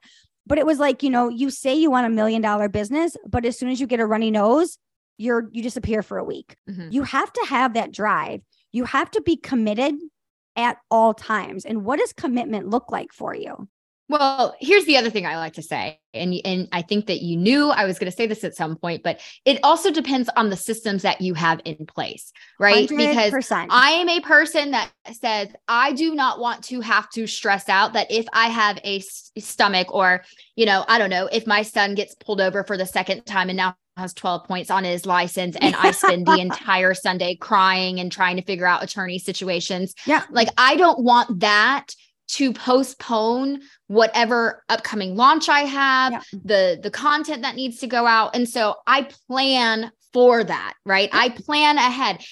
[0.47, 3.45] but it was like, you know, you say you want a million dollar business, but
[3.45, 4.77] as soon as you get a runny nose,
[5.17, 6.55] you're you disappear for a week.
[6.69, 6.89] Mm-hmm.
[6.91, 8.41] You have to have that drive.
[8.71, 9.95] You have to be committed
[10.55, 11.65] at all times.
[11.65, 13.67] And what does commitment look like for you?
[14.11, 15.97] Well, here's the other thing I like to say.
[16.13, 18.75] And, and I think that you knew I was going to say this at some
[18.75, 22.89] point, but it also depends on the systems that you have in place, right?
[22.89, 23.31] 100%.
[23.31, 27.69] Because I am a person that says I do not want to have to stress
[27.69, 30.25] out that if I have a s- stomach or,
[30.57, 33.47] you know, I don't know, if my son gets pulled over for the second time
[33.47, 38.01] and now has 12 points on his license and I spend the entire Sunday crying
[38.01, 39.95] and trying to figure out attorney situations.
[40.05, 40.23] Yeah.
[40.29, 41.93] Like I don't want that
[42.31, 46.21] to postpone whatever upcoming launch I have, yeah.
[46.43, 48.35] the the content that needs to go out.
[48.35, 51.09] And so I plan for that, right?
[51.11, 52.23] I plan ahead.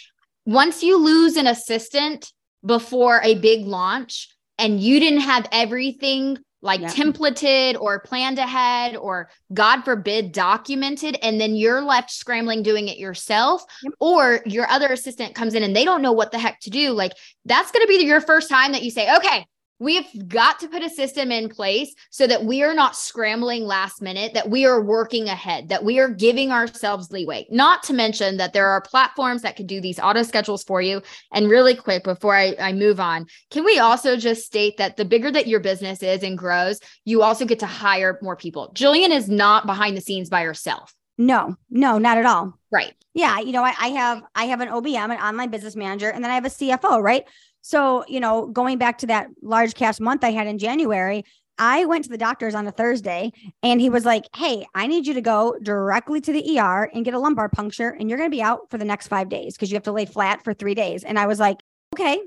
[0.45, 2.31] Once you lose an assistant
[2.65, 6.89] before a big launch and you didn't have everything like yeah.
[6.89, 12.97] templated or planned ahead or god forbid documented and then you're left scrambling doing it
[12.97, 13.93] yourself yep.
[13.99, 16.91] or your other assistant comes in and they don't know what the heck to do
[16.91, 17.13] like
[17.45, 19.45] that's going to be your first time that you say okay
[19.79, 23.63] we have got to put a system in place so that we are not scrambling
[23.63, 27.47] last minute, that we are working ahead, that we are giving ourselves leeway.
[27.49, 31.01] Not to mention that there are platforms that can do these auto schedules for you.
[31.31, 35.05] And really quick, before I, I move on, can we also just state that the
[35.05, 38.71] bigger that your business is and grows, you also get to hire more people?
[38.75, 40.93] Jillian is not behind the scenes by herself.
[41.17, 42.57] No, no, not at all.
[42.71, 42.93] Right.
[43.13, 43.39] Yeah.
[43.39, 46.31] You know, I, I have I have an OBM, an online business manager, and then
[46.31, 47.25] I have a CFO, right?
[47.61, 51.23] So, you know, going back to that large cash month I had in January,
[51.59, 55.05] I went to the doctor's on a Thursday and he was like, Hey, I need
[55.05, 58.29] you to go directly to the ER and get a lumbar puncture, and you're going
[58.29, 60.53] to be out for the next five days because you have to lay flat for
[60.53, 61.03] three days.
[61.03, 61.59] And I was like,
[61.93, 62.19] Okay.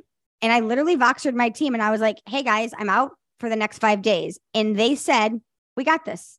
[0.43, 3.49] And I literally voxered my team and I was like, Hey guys, I'm out for
[3.49, 4.39] the next five days.
[4.55, 5.41] And they said,
[5.77, 6.39] We got this.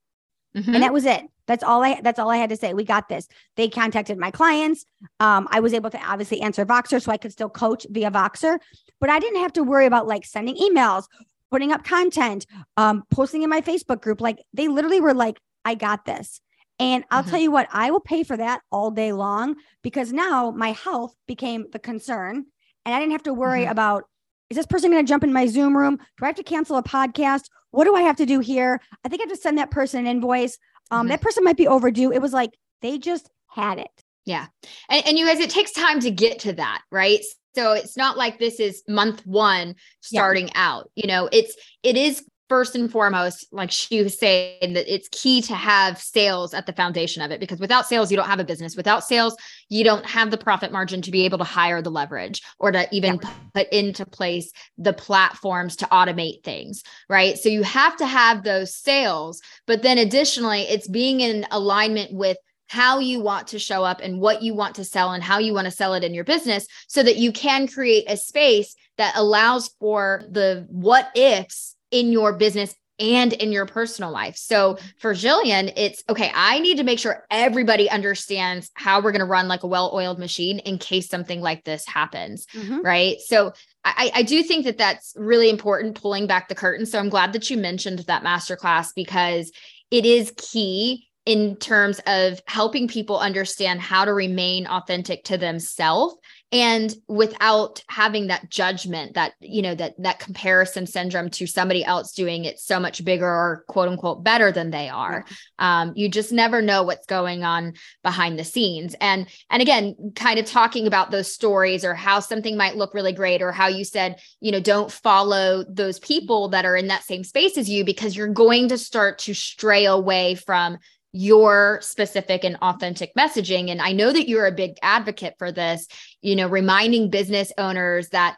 [0.56, 0.76] Mm-hmm.
[0.76, 1.24] And that was it.
[1.48, 2.74] That's all I that's all I had to say.
[2.74, 3.28] We got this.
[3.58, 4.86] They contacted my clients.
[5.20, 8.60] Um, I was able to obviously answer Voxer so I could still coach via Voxer,
[9.02, 11.06] but I didn't have to worry about like sending emails,
[11.52, 12.46] putting up content,
[12.78, 14.22] um, posting in my Facebook group.
[14.22, 16.40] Like they literally were like, I got this.
[16.80, 17.30] And I'll mm-hmm.
[17.30, 21.16] tell you what, I will pay for that all day long because now my health
[21.28, 22.46] became the concern.
[22.86, 23.72] And I didn't have to worry mm-hmm.
[23.72, 24.06] about
[24.50, 25.98] is this person going to jump in my Zoom room?
[25.98, 27.46] Do I have to cancel a podcast?
[27.72, 28.80] What do I have to do here?
[29.04, 30.60] I think I have to send that person an invoice.
[30.94, 31.10] Um, mm-hmm.
[31.10, 32.12] That person might be overdue.
[32.12, 32.52] It was like
[32.82, 34.04] they just had it.
[34.26, 34.48] Yeah.
[34.90, 37.20] And, and you guys, it takes time to get to that, right?
[37.56, 40.54] So it's not like this is month one starting yeah.
[40.56, 40.92] out.
[40.96, 45.42] You know, it's it is first and foremost, like she was saying, that it's key
[45.44, 48.44] to have sales at the foundation of it because without sales, you don't have a
[48.44, 48.76] business.
[48.76, 49.36] Without sales,
[49.70, 52.88] you don't have the profit margin to be able to hire the leverage or to
[52.92, 53.34] even yeah.
[53.54, 57.38] put into place the platforms to automate things, right?
[57.38, 59.42] So you have to have those sales.
[59.66, 64.20] But then additionally, it's being in alignment with how you want to show up and
[64.20, 66.66] what you want to sell and how you want to sell it in your business
[66.88, 72.34] so that you can create a space that allows for the what ifs in your
[72.34, 74.36] business and in your personal life.
[74.38, 79.20] So for Jillian, it's okay, I need to make sure everybody understands how we're going
[79.20, 82.46] to run like a well oiled machine in case something like this happens.
[82.54, 82.82] Mm-hmm.
[82.82, 83.18] Right.
[83.20, 83.54] So
[83.84, 86.86] I, I do think that that's really important pulling back the curtain.
[86.86, 89.52] So I'm glad that you mentioned that masterclass because
[89.90, 96.16] it is key in terms of helping people understand how to remain authentic to themselves
[96.54, 102.14] and without having that judgment that you know that that comparison syndrome to somebody else
[102.14, 105.26] doing it so much bigger or quote unquote better than they are
[105.60, 108.96] um, you just never know what's going on behind the scenes.
[109.02, 113.14] And and again kind of talking about those stories or how something might look really
[113.14, 117.04] great or how you said you know don't follow those people that are in that
[117.04, 120.78] same space as you because you're going to start to stray away from
[121.14, 125.88] your specific and authentic messaging and i know that you're a big advocate for this
[126.22, 128.38] you know reminding business owners that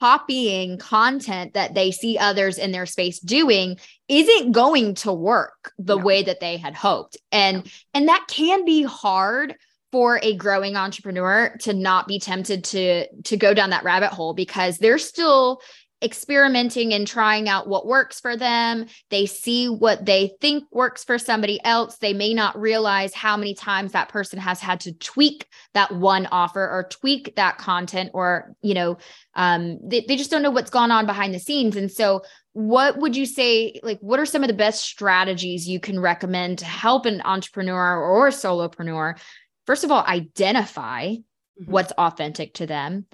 [0.00, 5.96] copying content that they see others in their space doing isn't going to work the
[5.96, 6.04] no.
[6.04, 7.70] way that they had hoped and no.
[7.94, 9.54] and that can be hard
[9.92, 14.34] for a growing entrepreneur to not be tempted to to go down that rabbit hole
[14.34, 15.60] because they're still
[16.06, 18.86] experimenting and trying out what works for them.
[19.10, 21.98] They see what they think works for somebody else.
[21.98, 26.26] They may not realize how many times that person has had to tweak that one
[26.32, 28.96] offer or tweak that content, or, you know,
[29.34, 31.76] um, they, they just don't know what's gone on behind the scenes.
[31.76, 32.22] And so,
[32.54, 36.60] what would you say, like, what are some of the best strategies you can recommend
[36.60, 39.18] to help an entrepreneur or a solopreneur?
[39.66, 41.70] First of all, identify mm-hmm.
[41.70, 43.04] what's authentic to them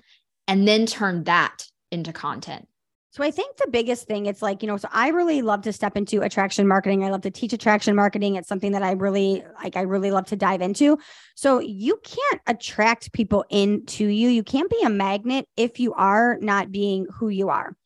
[0.47, 2.69] and then turn that into content.
[3.13, 5.73] So I think the biggest thing, it's like, you know, so I really love to
[5.75, 7.05] step into attraction marketing.
[7.05, 8.37] I love to teach attraction marketing.
[8.37, 10.99] It's something that I really like, I really love to dive into.
[11.35, 14.31] So you can't attract people into you.
[14.31, 17.77] You can't be a magnet if you are not being who you are.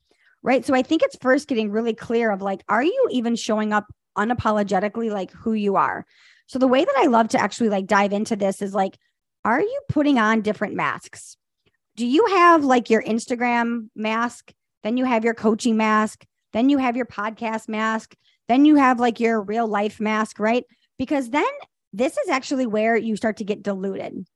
[0.44, 0.64] Right.
[0.64, 3.86] So I think it's first getting really clear of like, are you even showing up
[4.16, 6.06] unapologetically like who you are?
[6.46, 8.96] So the way that I love to actually like dive into this is like,
[9.44, 11.36] are you putting on different masks?
[11.96, 14.52] Do you have like your Instagram mask?
[14.86, 16.24] Then you have your coaching mask.
[16.52, 18.14] Then you have your podcast mask.
[18.46, 20.62] Then you have like your real life mask, right?
[20.96, 21.44] Because then
[21.92, 24.28] this is actually where you start to get diluted.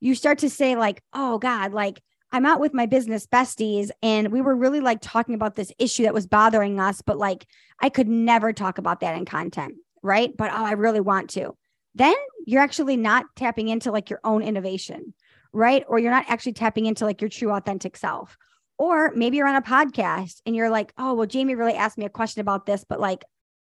[0.00, 2.00] You start to say, like, oh God, like
[2.32, 6.04] I'm out with my business besties and we were really like talking about this issue
[6.04, 7.46] that was bothering us, but like
[7.78, 10.34] I could never talk about that in content, right?
[10.34, 11.54] But oh, I really want to.
[11.94, 12.16] Then
[12.46, 15.12] you're actually not tapping into like your own innovation,
[15.52, 15.84] right?
[15.86, 18.38] Or you're not actually tapping into like your true authentic self.
[18.78, 22.04] Or maybe you're on a podcast and you're like, oh, well, Jamie really asked me
[22.04, 23.24] a question about this, but like,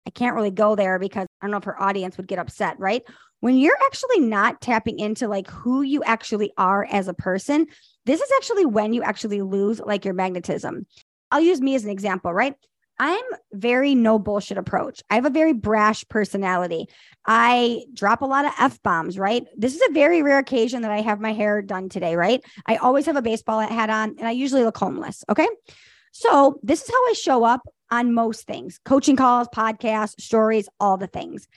[0.06, 2.78] I can't really go there because I don't know if her audience would get upset,
[2.78, 3.02] right?
[3.40, 7.66] When you're actually not tapping into like who you actually are as a person,
[8.04, 10.86] this is actually when you actually lose like your magnetism.
[11.30, 12.54] I'll use me as an example, right?
[13.00, 15.02] I'm very no bullshit approach.
[15.08, 16.86] I have a very brash personality.
[17.26, 19.46] I drop a lot of F bombs, right?
[19.56, 22.44] This is a very rare occasion that I have my hair done today, right?
[22.66, 25.24] I always have a baseball hat on and I usually look homeless.
[25.30, 25.48] Okay.
[26.12, 30.98] So this is how I show up on most things coaching calls, podcasts, stories, all
[30.98, 31.48] the things.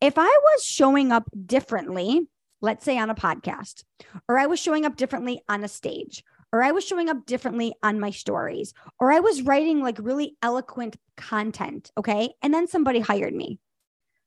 [0.00, 2.28] If I was showing up differently,
[2.60, 3.82] let's say on a podcast,
[4.28, 7.74] or I was showing up differently on a stage, or I was showing up differently
[7.82, 11.90] on my stories, or I was writing like really eloquent content.
[11.96, 12.34] Okay.
[12.42, 13.58] And then somebody hired me.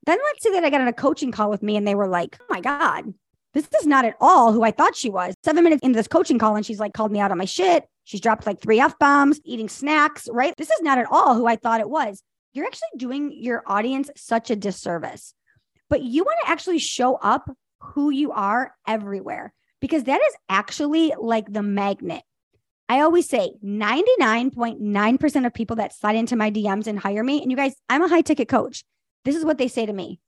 [0.05, 2.07] Then let's say that I got on a coaching call with me and they were
[2.07, 3.13] like, oh my God,
[3.53, 5.33] this is not at all who I thought she was.
[5.43, 7.85] Seven minutes into this coaching call, and she's like called me out on my shit.
[8.03, 10.53] She's dropped like three F bombs, eating snacks, right?
[10.57, 12.21] This is not at all who I thought it was.
[12.53, 15.33] You're actually doing your audience such a disservice.
[15.89, 19.53] But you want to actually show up who you are everywhere
[19.85, 22.23] because that is actually like the magnet.
[22.89, 27.51] I always say 99.9% of people that slide into my DMs and hire me, and
[27.51, 28.83] you guys, I'm a high ticket coach.
[29.25, 30.19] This is what they say to me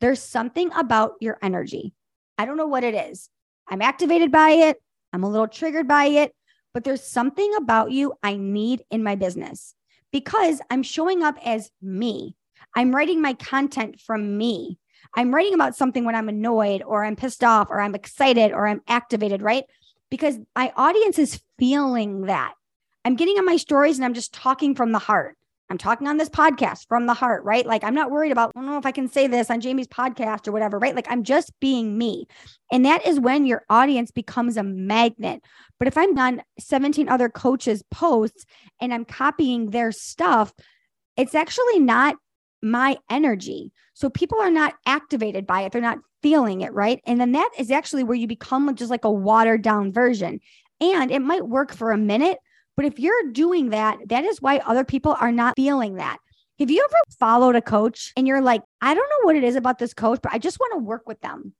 [0.00, 1.92] there's something about your energy.
[2.36, 3.30] I don't know what it is.
[3.68, 4.82] I'm activated by it.
[5.12, 6.34] I'm a little triggered by it,
[6.74, 9.76] but there's something about you I need in my business
[10.10, 12.34] because I'm showing up as me.
[12.74, 14.80] I'm writing my content from me.
[15.14, 18.66] I'm writing about something when I'm annoyed or I'm pissed off or I'm excited or
[18.66, 19.64] I'm activated, right?
[20.10, 22.54] Because my audience is feeling that.
[23.04, 25.36] I'm getting on my stories and I'm just talking from the heart.
[25.70, 27.66] I'm talking on this podcast from the heart, right?
[27.66, 29.86] Like I'm not worried about, I don't know if I can say this on Jamie's
[29.86, 30.96] podcast or whatever, right?
[30.96, 32.26] Like I'm just being me.
[32.72, 35.42] And that is when your audience becomes a magnet.
[35.78, 38.46] But if I'm on 17 other coaches' posts
[38.80, 40.54] and I'm copying their stuff,
[41.16, 42.16] it's actually not
[42.62, 43.72] my energy.
[43.94, 45.72] So people are not activated by it.
[45.72, 47.00] They're not feeling it, right?
[47.06, 50.40] And then that is actually where you become just like a watered down version.
[50.80, 52.38] And it might work for a minute,
[52.76, 56.18] but if you're doing that, that is why other people are not feeling that.
[56.58, 59.56] Have you ever followed a coach and you're like, I don't know what it is
[59.56, 61.54] about this coach, but I just want to work with them.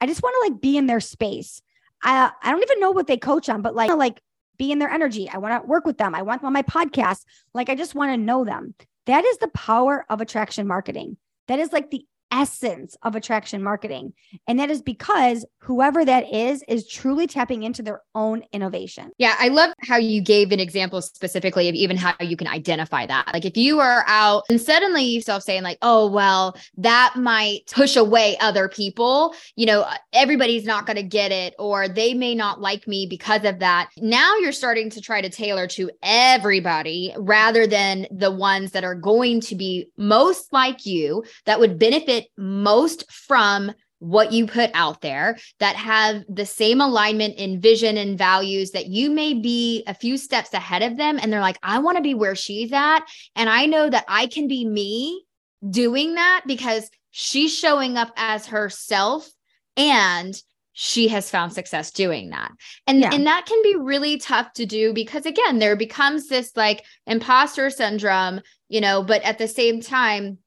[0.00, 1.62] I just want to like be in their space.
[2.02, 4.20] I I don't even know what they coach on, but like like
[4.58, 5.28] be in their energy.
[5.28, 6.14] I want to work with them.
[6.14, 7.20] I want them on my podcast.
[7.54, 8.74] Like I just want to know them.
[9.06, 11.16] That is the power of attraction marketing.
[11.48, 14.14] That is like the essence of attraction marketing.
[14.48, 19.12] And that is because whoever that is is truly tapping into their own innovation.
[19.18, 23.06] Yeah, I love how you gave an example specifically of even how you can identify
[23.06, 23.30] that.
[23.32, 27.96] Like if you are out and suddenly yourself saying like, "Oh, well, that might push
[27.96, 32.60] away other people, you know, everybody's not going to get it or they may not
[32.60, 37.66] like me because of that." Now you're starting to try to tailor to everybody rather
[37.66, 43.10] than the ones that are going to be most like you that would benefit most
[43.10, 48.72] from what you put out there that have the same alignment in vision and values
[48.72, 51.98] that you may be a few steps ahead of them and they're like I want
[51.98, 53.04] to be where she's at
[53.36, 55.24] and I know that I can be me
[55.70, 59.30] doing that because she's showing up as herself
[59.76, 60.34] and
[60.72, 62.50] she has found success doing that.
[62.86, 63.10] And yeah.
[63.12, 67.70] and that can be really tough to do because again there becomes this like imposter
[67.70, 70.38] syndrome, you know, but at the same time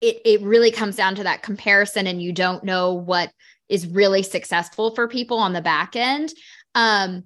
[0.00, 3.30] it it really comes down to that comparison and you don't know what
[3.68, 6.32] is really successful for people on the back end.
[6.74, 7.24] Um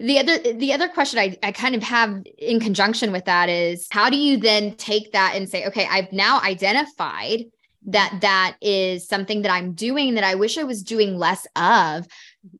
[0.00, 3.88] the other the other question I, I kind of have in conjunction with that is
[3.90, 7.46] how do you then take that and say okay i've now identified
[7.86, 12.06] that that is something that i'm doing that i wish i was doing less of.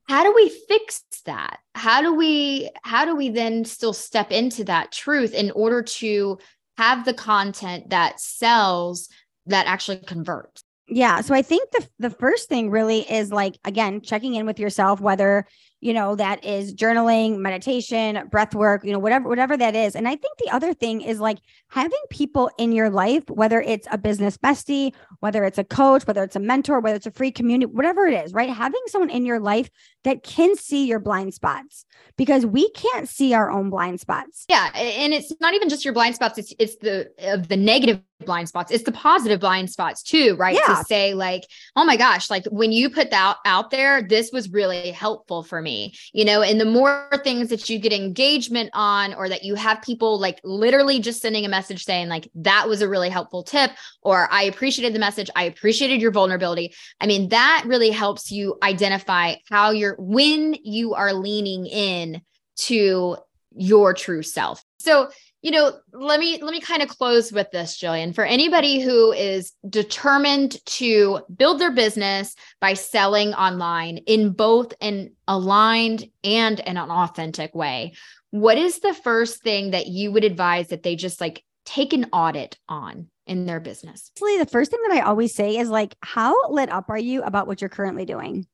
[0.08, 1.58] How do we fix that?
[1.74, 6.38] How do we how do we then still step into that truth in order to
[6.76, 9.08] have the content that sells
[9.48, 10.62] that actually converts.
[10.88, 11.20] Yeah.
[11.20, 15.00] So I think the the first thing really is like again checking in with yourself
[15.00, 15.46] whether
[15.80, 20.08] you know that is journaling meditation breath work you know whatever whatever that is and
[20.08, 21.38] i think the other thing is like
[21.68, 26.24] having people in your life whether it's a business bestie whether it's a coach whether
[26.24, 29.24] it's a mentor whether it's a free community whatever it is right having someone in
[29.24, 29.70] your life
[30.04, 31.84] that can see your blind spots
[32.16, 35.94] because we can't see our own blind spots yeah and it's not even just your
[35.94, 40.02] blind spots it's it's the of the negative blind spots it's the positive blind spots
[40.02, 40.74] too right yeah.
[40.74, 41.44] to say like
[41.76, 45.62] oh my gosh like when you put that out there this was really helpful for
[45.62, 49.54] me you know, and the more things that you get engagement on, or that you
[49.54, 53.42] have people like literally just sending a message saying, like, that was a really helpful
[53.42, 53.70] tip,
[54.02, 56.74] or I appreciated the message, I appreciated your vulnerability.
[57.00, 62.22] I mean, that really helps you identify how you're, when you are leaning in
[62.56, 63.16] to
[63.56, 64.62] your true self.
[64.78, 65.10] So,
[65.42, 68.14] you know let me let me kind of close with this jillian.
[68.14, 75.12] For anybody who is determined to build their business by selling online in both an
[75.28, 77.92] aligned and an authentic way
[78.30, 82.06] what is the first thing that you would advise that they just like take an
[82.12, 84.10] audit on in their business?
[84.16, 87.22] Actually the first thing that i always say is like how lit up are you
[87.22, 88.46] about what you're currently doing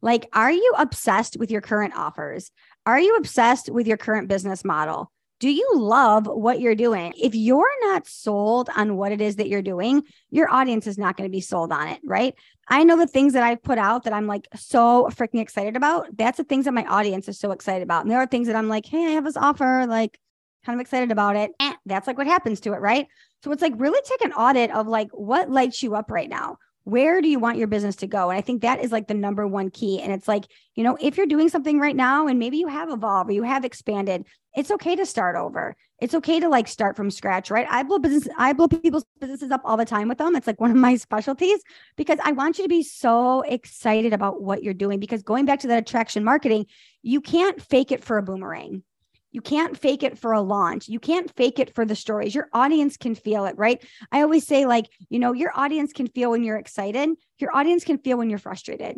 [0.00, 2.50] like are you obsessed with your current offers
[2.86, 7.14] are you obsessed with your current business model do you love what you're doing?
[7.16, 11.16] If you're not sold on what it is that you're doing, your audience is not
[11.16, 12.34] going to be sold on it, right?
[12.66, 16.08] I know the things that I've put out that I'm like so freaking excited about.
[16.16, 18.02] That's the things that my audience is so excited about.
[18.02, 20.18] And there are things that I'm like, hey, I have this offer, like
[20.66, 21.52] kind of excited about it.
[21.60, 23.06] Eh, that's like what happens to it, right?
[23.44, 26.58] So it's like really take an audit of like what lights you up right now
[26.88, 28.30] where do you want your business to go?
[28.30, 30.00] And I think that is like the number one key.
[30.00, 32.88] And it's like, you know, if you're doing something right now and maybe you have
[32.88, 34.24] evolved or you have expanded,
[34.56, 35.76] it's okay to start over.
[36.00, 37.66] It's okay to like start from scratch, right?
[37.68, 40.34] I blow business, I blow people's businesses up all the time with them.
[40.34, 41.60] It's like one of my specialties
[41.98, 44.98] because I want you to be so excited about what you're doing.
[44.98, 46.64] Because going back to that attraction marketing,
[47.02, 48.82] you can't fake it for a boomerang.
[49.30, 50.88] You can't fake it for a launch.
[50.88, 52.34] You can't fake it for the stories.
[52.34, 53.82] Your audience can feel it, right?
[54.10, 57.10] I always say, like, you know, your audience can feel when you're excited.
[57.38, 58.96] Your audience can feel when you're frustrated.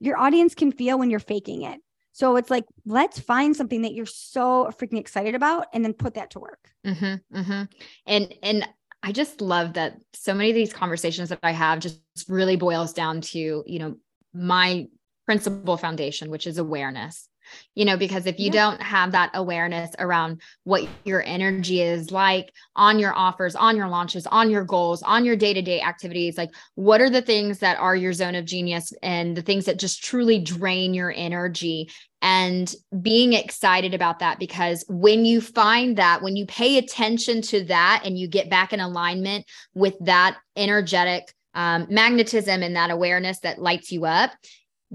[0.00, 1.80] Your audience can feel when you're faking it.
[2.12, 6.14] So it's like, let's find something that you're so freaking excited about and then put
[6.14, 6.70] that to work.
[6.86, 7.62] Mm-hmm, mm-hmm.
[8.06, 8.68] And, and,
[9.06, 12.94] I just love that so many of these conversations that I have just really boils
[12.94, 13.96] down to, you know,
[14.32, 14.86] my
[15.26, 17.28] principal foundation, which is awareness
[17.74, 18.52] you know, because if you yeah.
[18.52, 23.88] don't have that awareness around what your energy is like on your offers, on your
[23.88, 27.58] launches, on your goals, on your day to day activities, like what are the things
[27.58, 31.88] that are your zone of genius and the things that just truly drain your energy
[32.24, 37.64] and being excited about that because when you find that when you pay attention to
[37.64, 43.40] that and you get back in alignment with that energetic um, magnetism and that awareness
[43.40, 44.32] that lights you up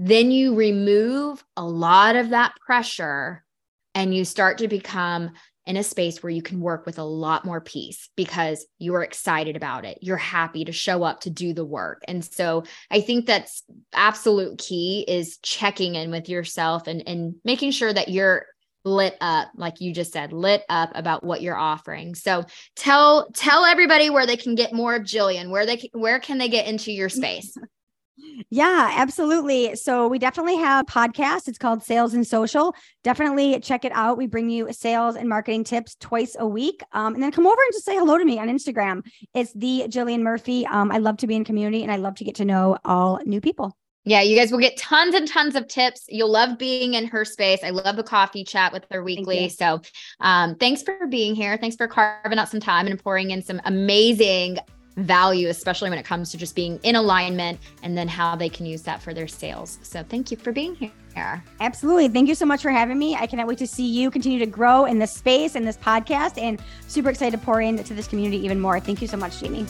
[0.02, 3.44] then you remove a lot of that pressure
[3.94, 5.30] and you start to become
[5.66, 9.56] in a space where you can work with a lot more peace because you're excited
[9.56, 9.98] about it.
[10.00, 12.02] You're happy to show up to do the work.
[12.08, 17.72] And so I think that's absolute key is checking in with yourself and, and making
[17.72, 18.46] sure that you're
[18.86, 22.42] lit up like you just said lit up about what you're offering so
[22.76, 26.48] tell tell everybody where they can get more of jillian where they where can they
[26.48, 27.54] get into your space
[28.50, 29.76] Yeah, absolutely.
[29.76, 31.48] So we definitely have podcast.
[31.48, 32.74] It's called Sales and Social.
[33.04, 34.18] Definitely check it out.
[34.18, 36.82] We bring you sales and marketing tips twice a week.
[36.92, 39.02] Um, and then come over and just say hello to me on Instagram.
[39.34, 40.66] It's the Jillian Murphy.
[40.66, 43.20] Um, I love to be in community and I love to get to know all
[43.24, 43.76] new people.
[44.04, 46.06] Yeah, you guys will get tons and tons of tips.
[46.08, 47.60] You'll love being in her space.
[47.62, 49.50] I love the coffee chat with her weekly.
[49.50, 49.82] So,
[50.20, 51.58] um, thanks for being here.
[51.58, 54.58] Thanks for carving out some time and pouring in some amazing
[54.96, 58.66] value, especially when it comes to just being in alignment and then how they can
[58.66, 59.78] use that for their sales.
[59.82, 61.42] So thank you for being here.
[61.60, 62.08] Absolutely.
[62.08, 63.16] Thank you so much for having me.
[63.16, 66.40] I cannot wait to see you continue to grow in this space and this podcast
[66.40, 68.78] and super excited to pour into this community even more.
[68.80, 69.66] Thank you so much, Jamie.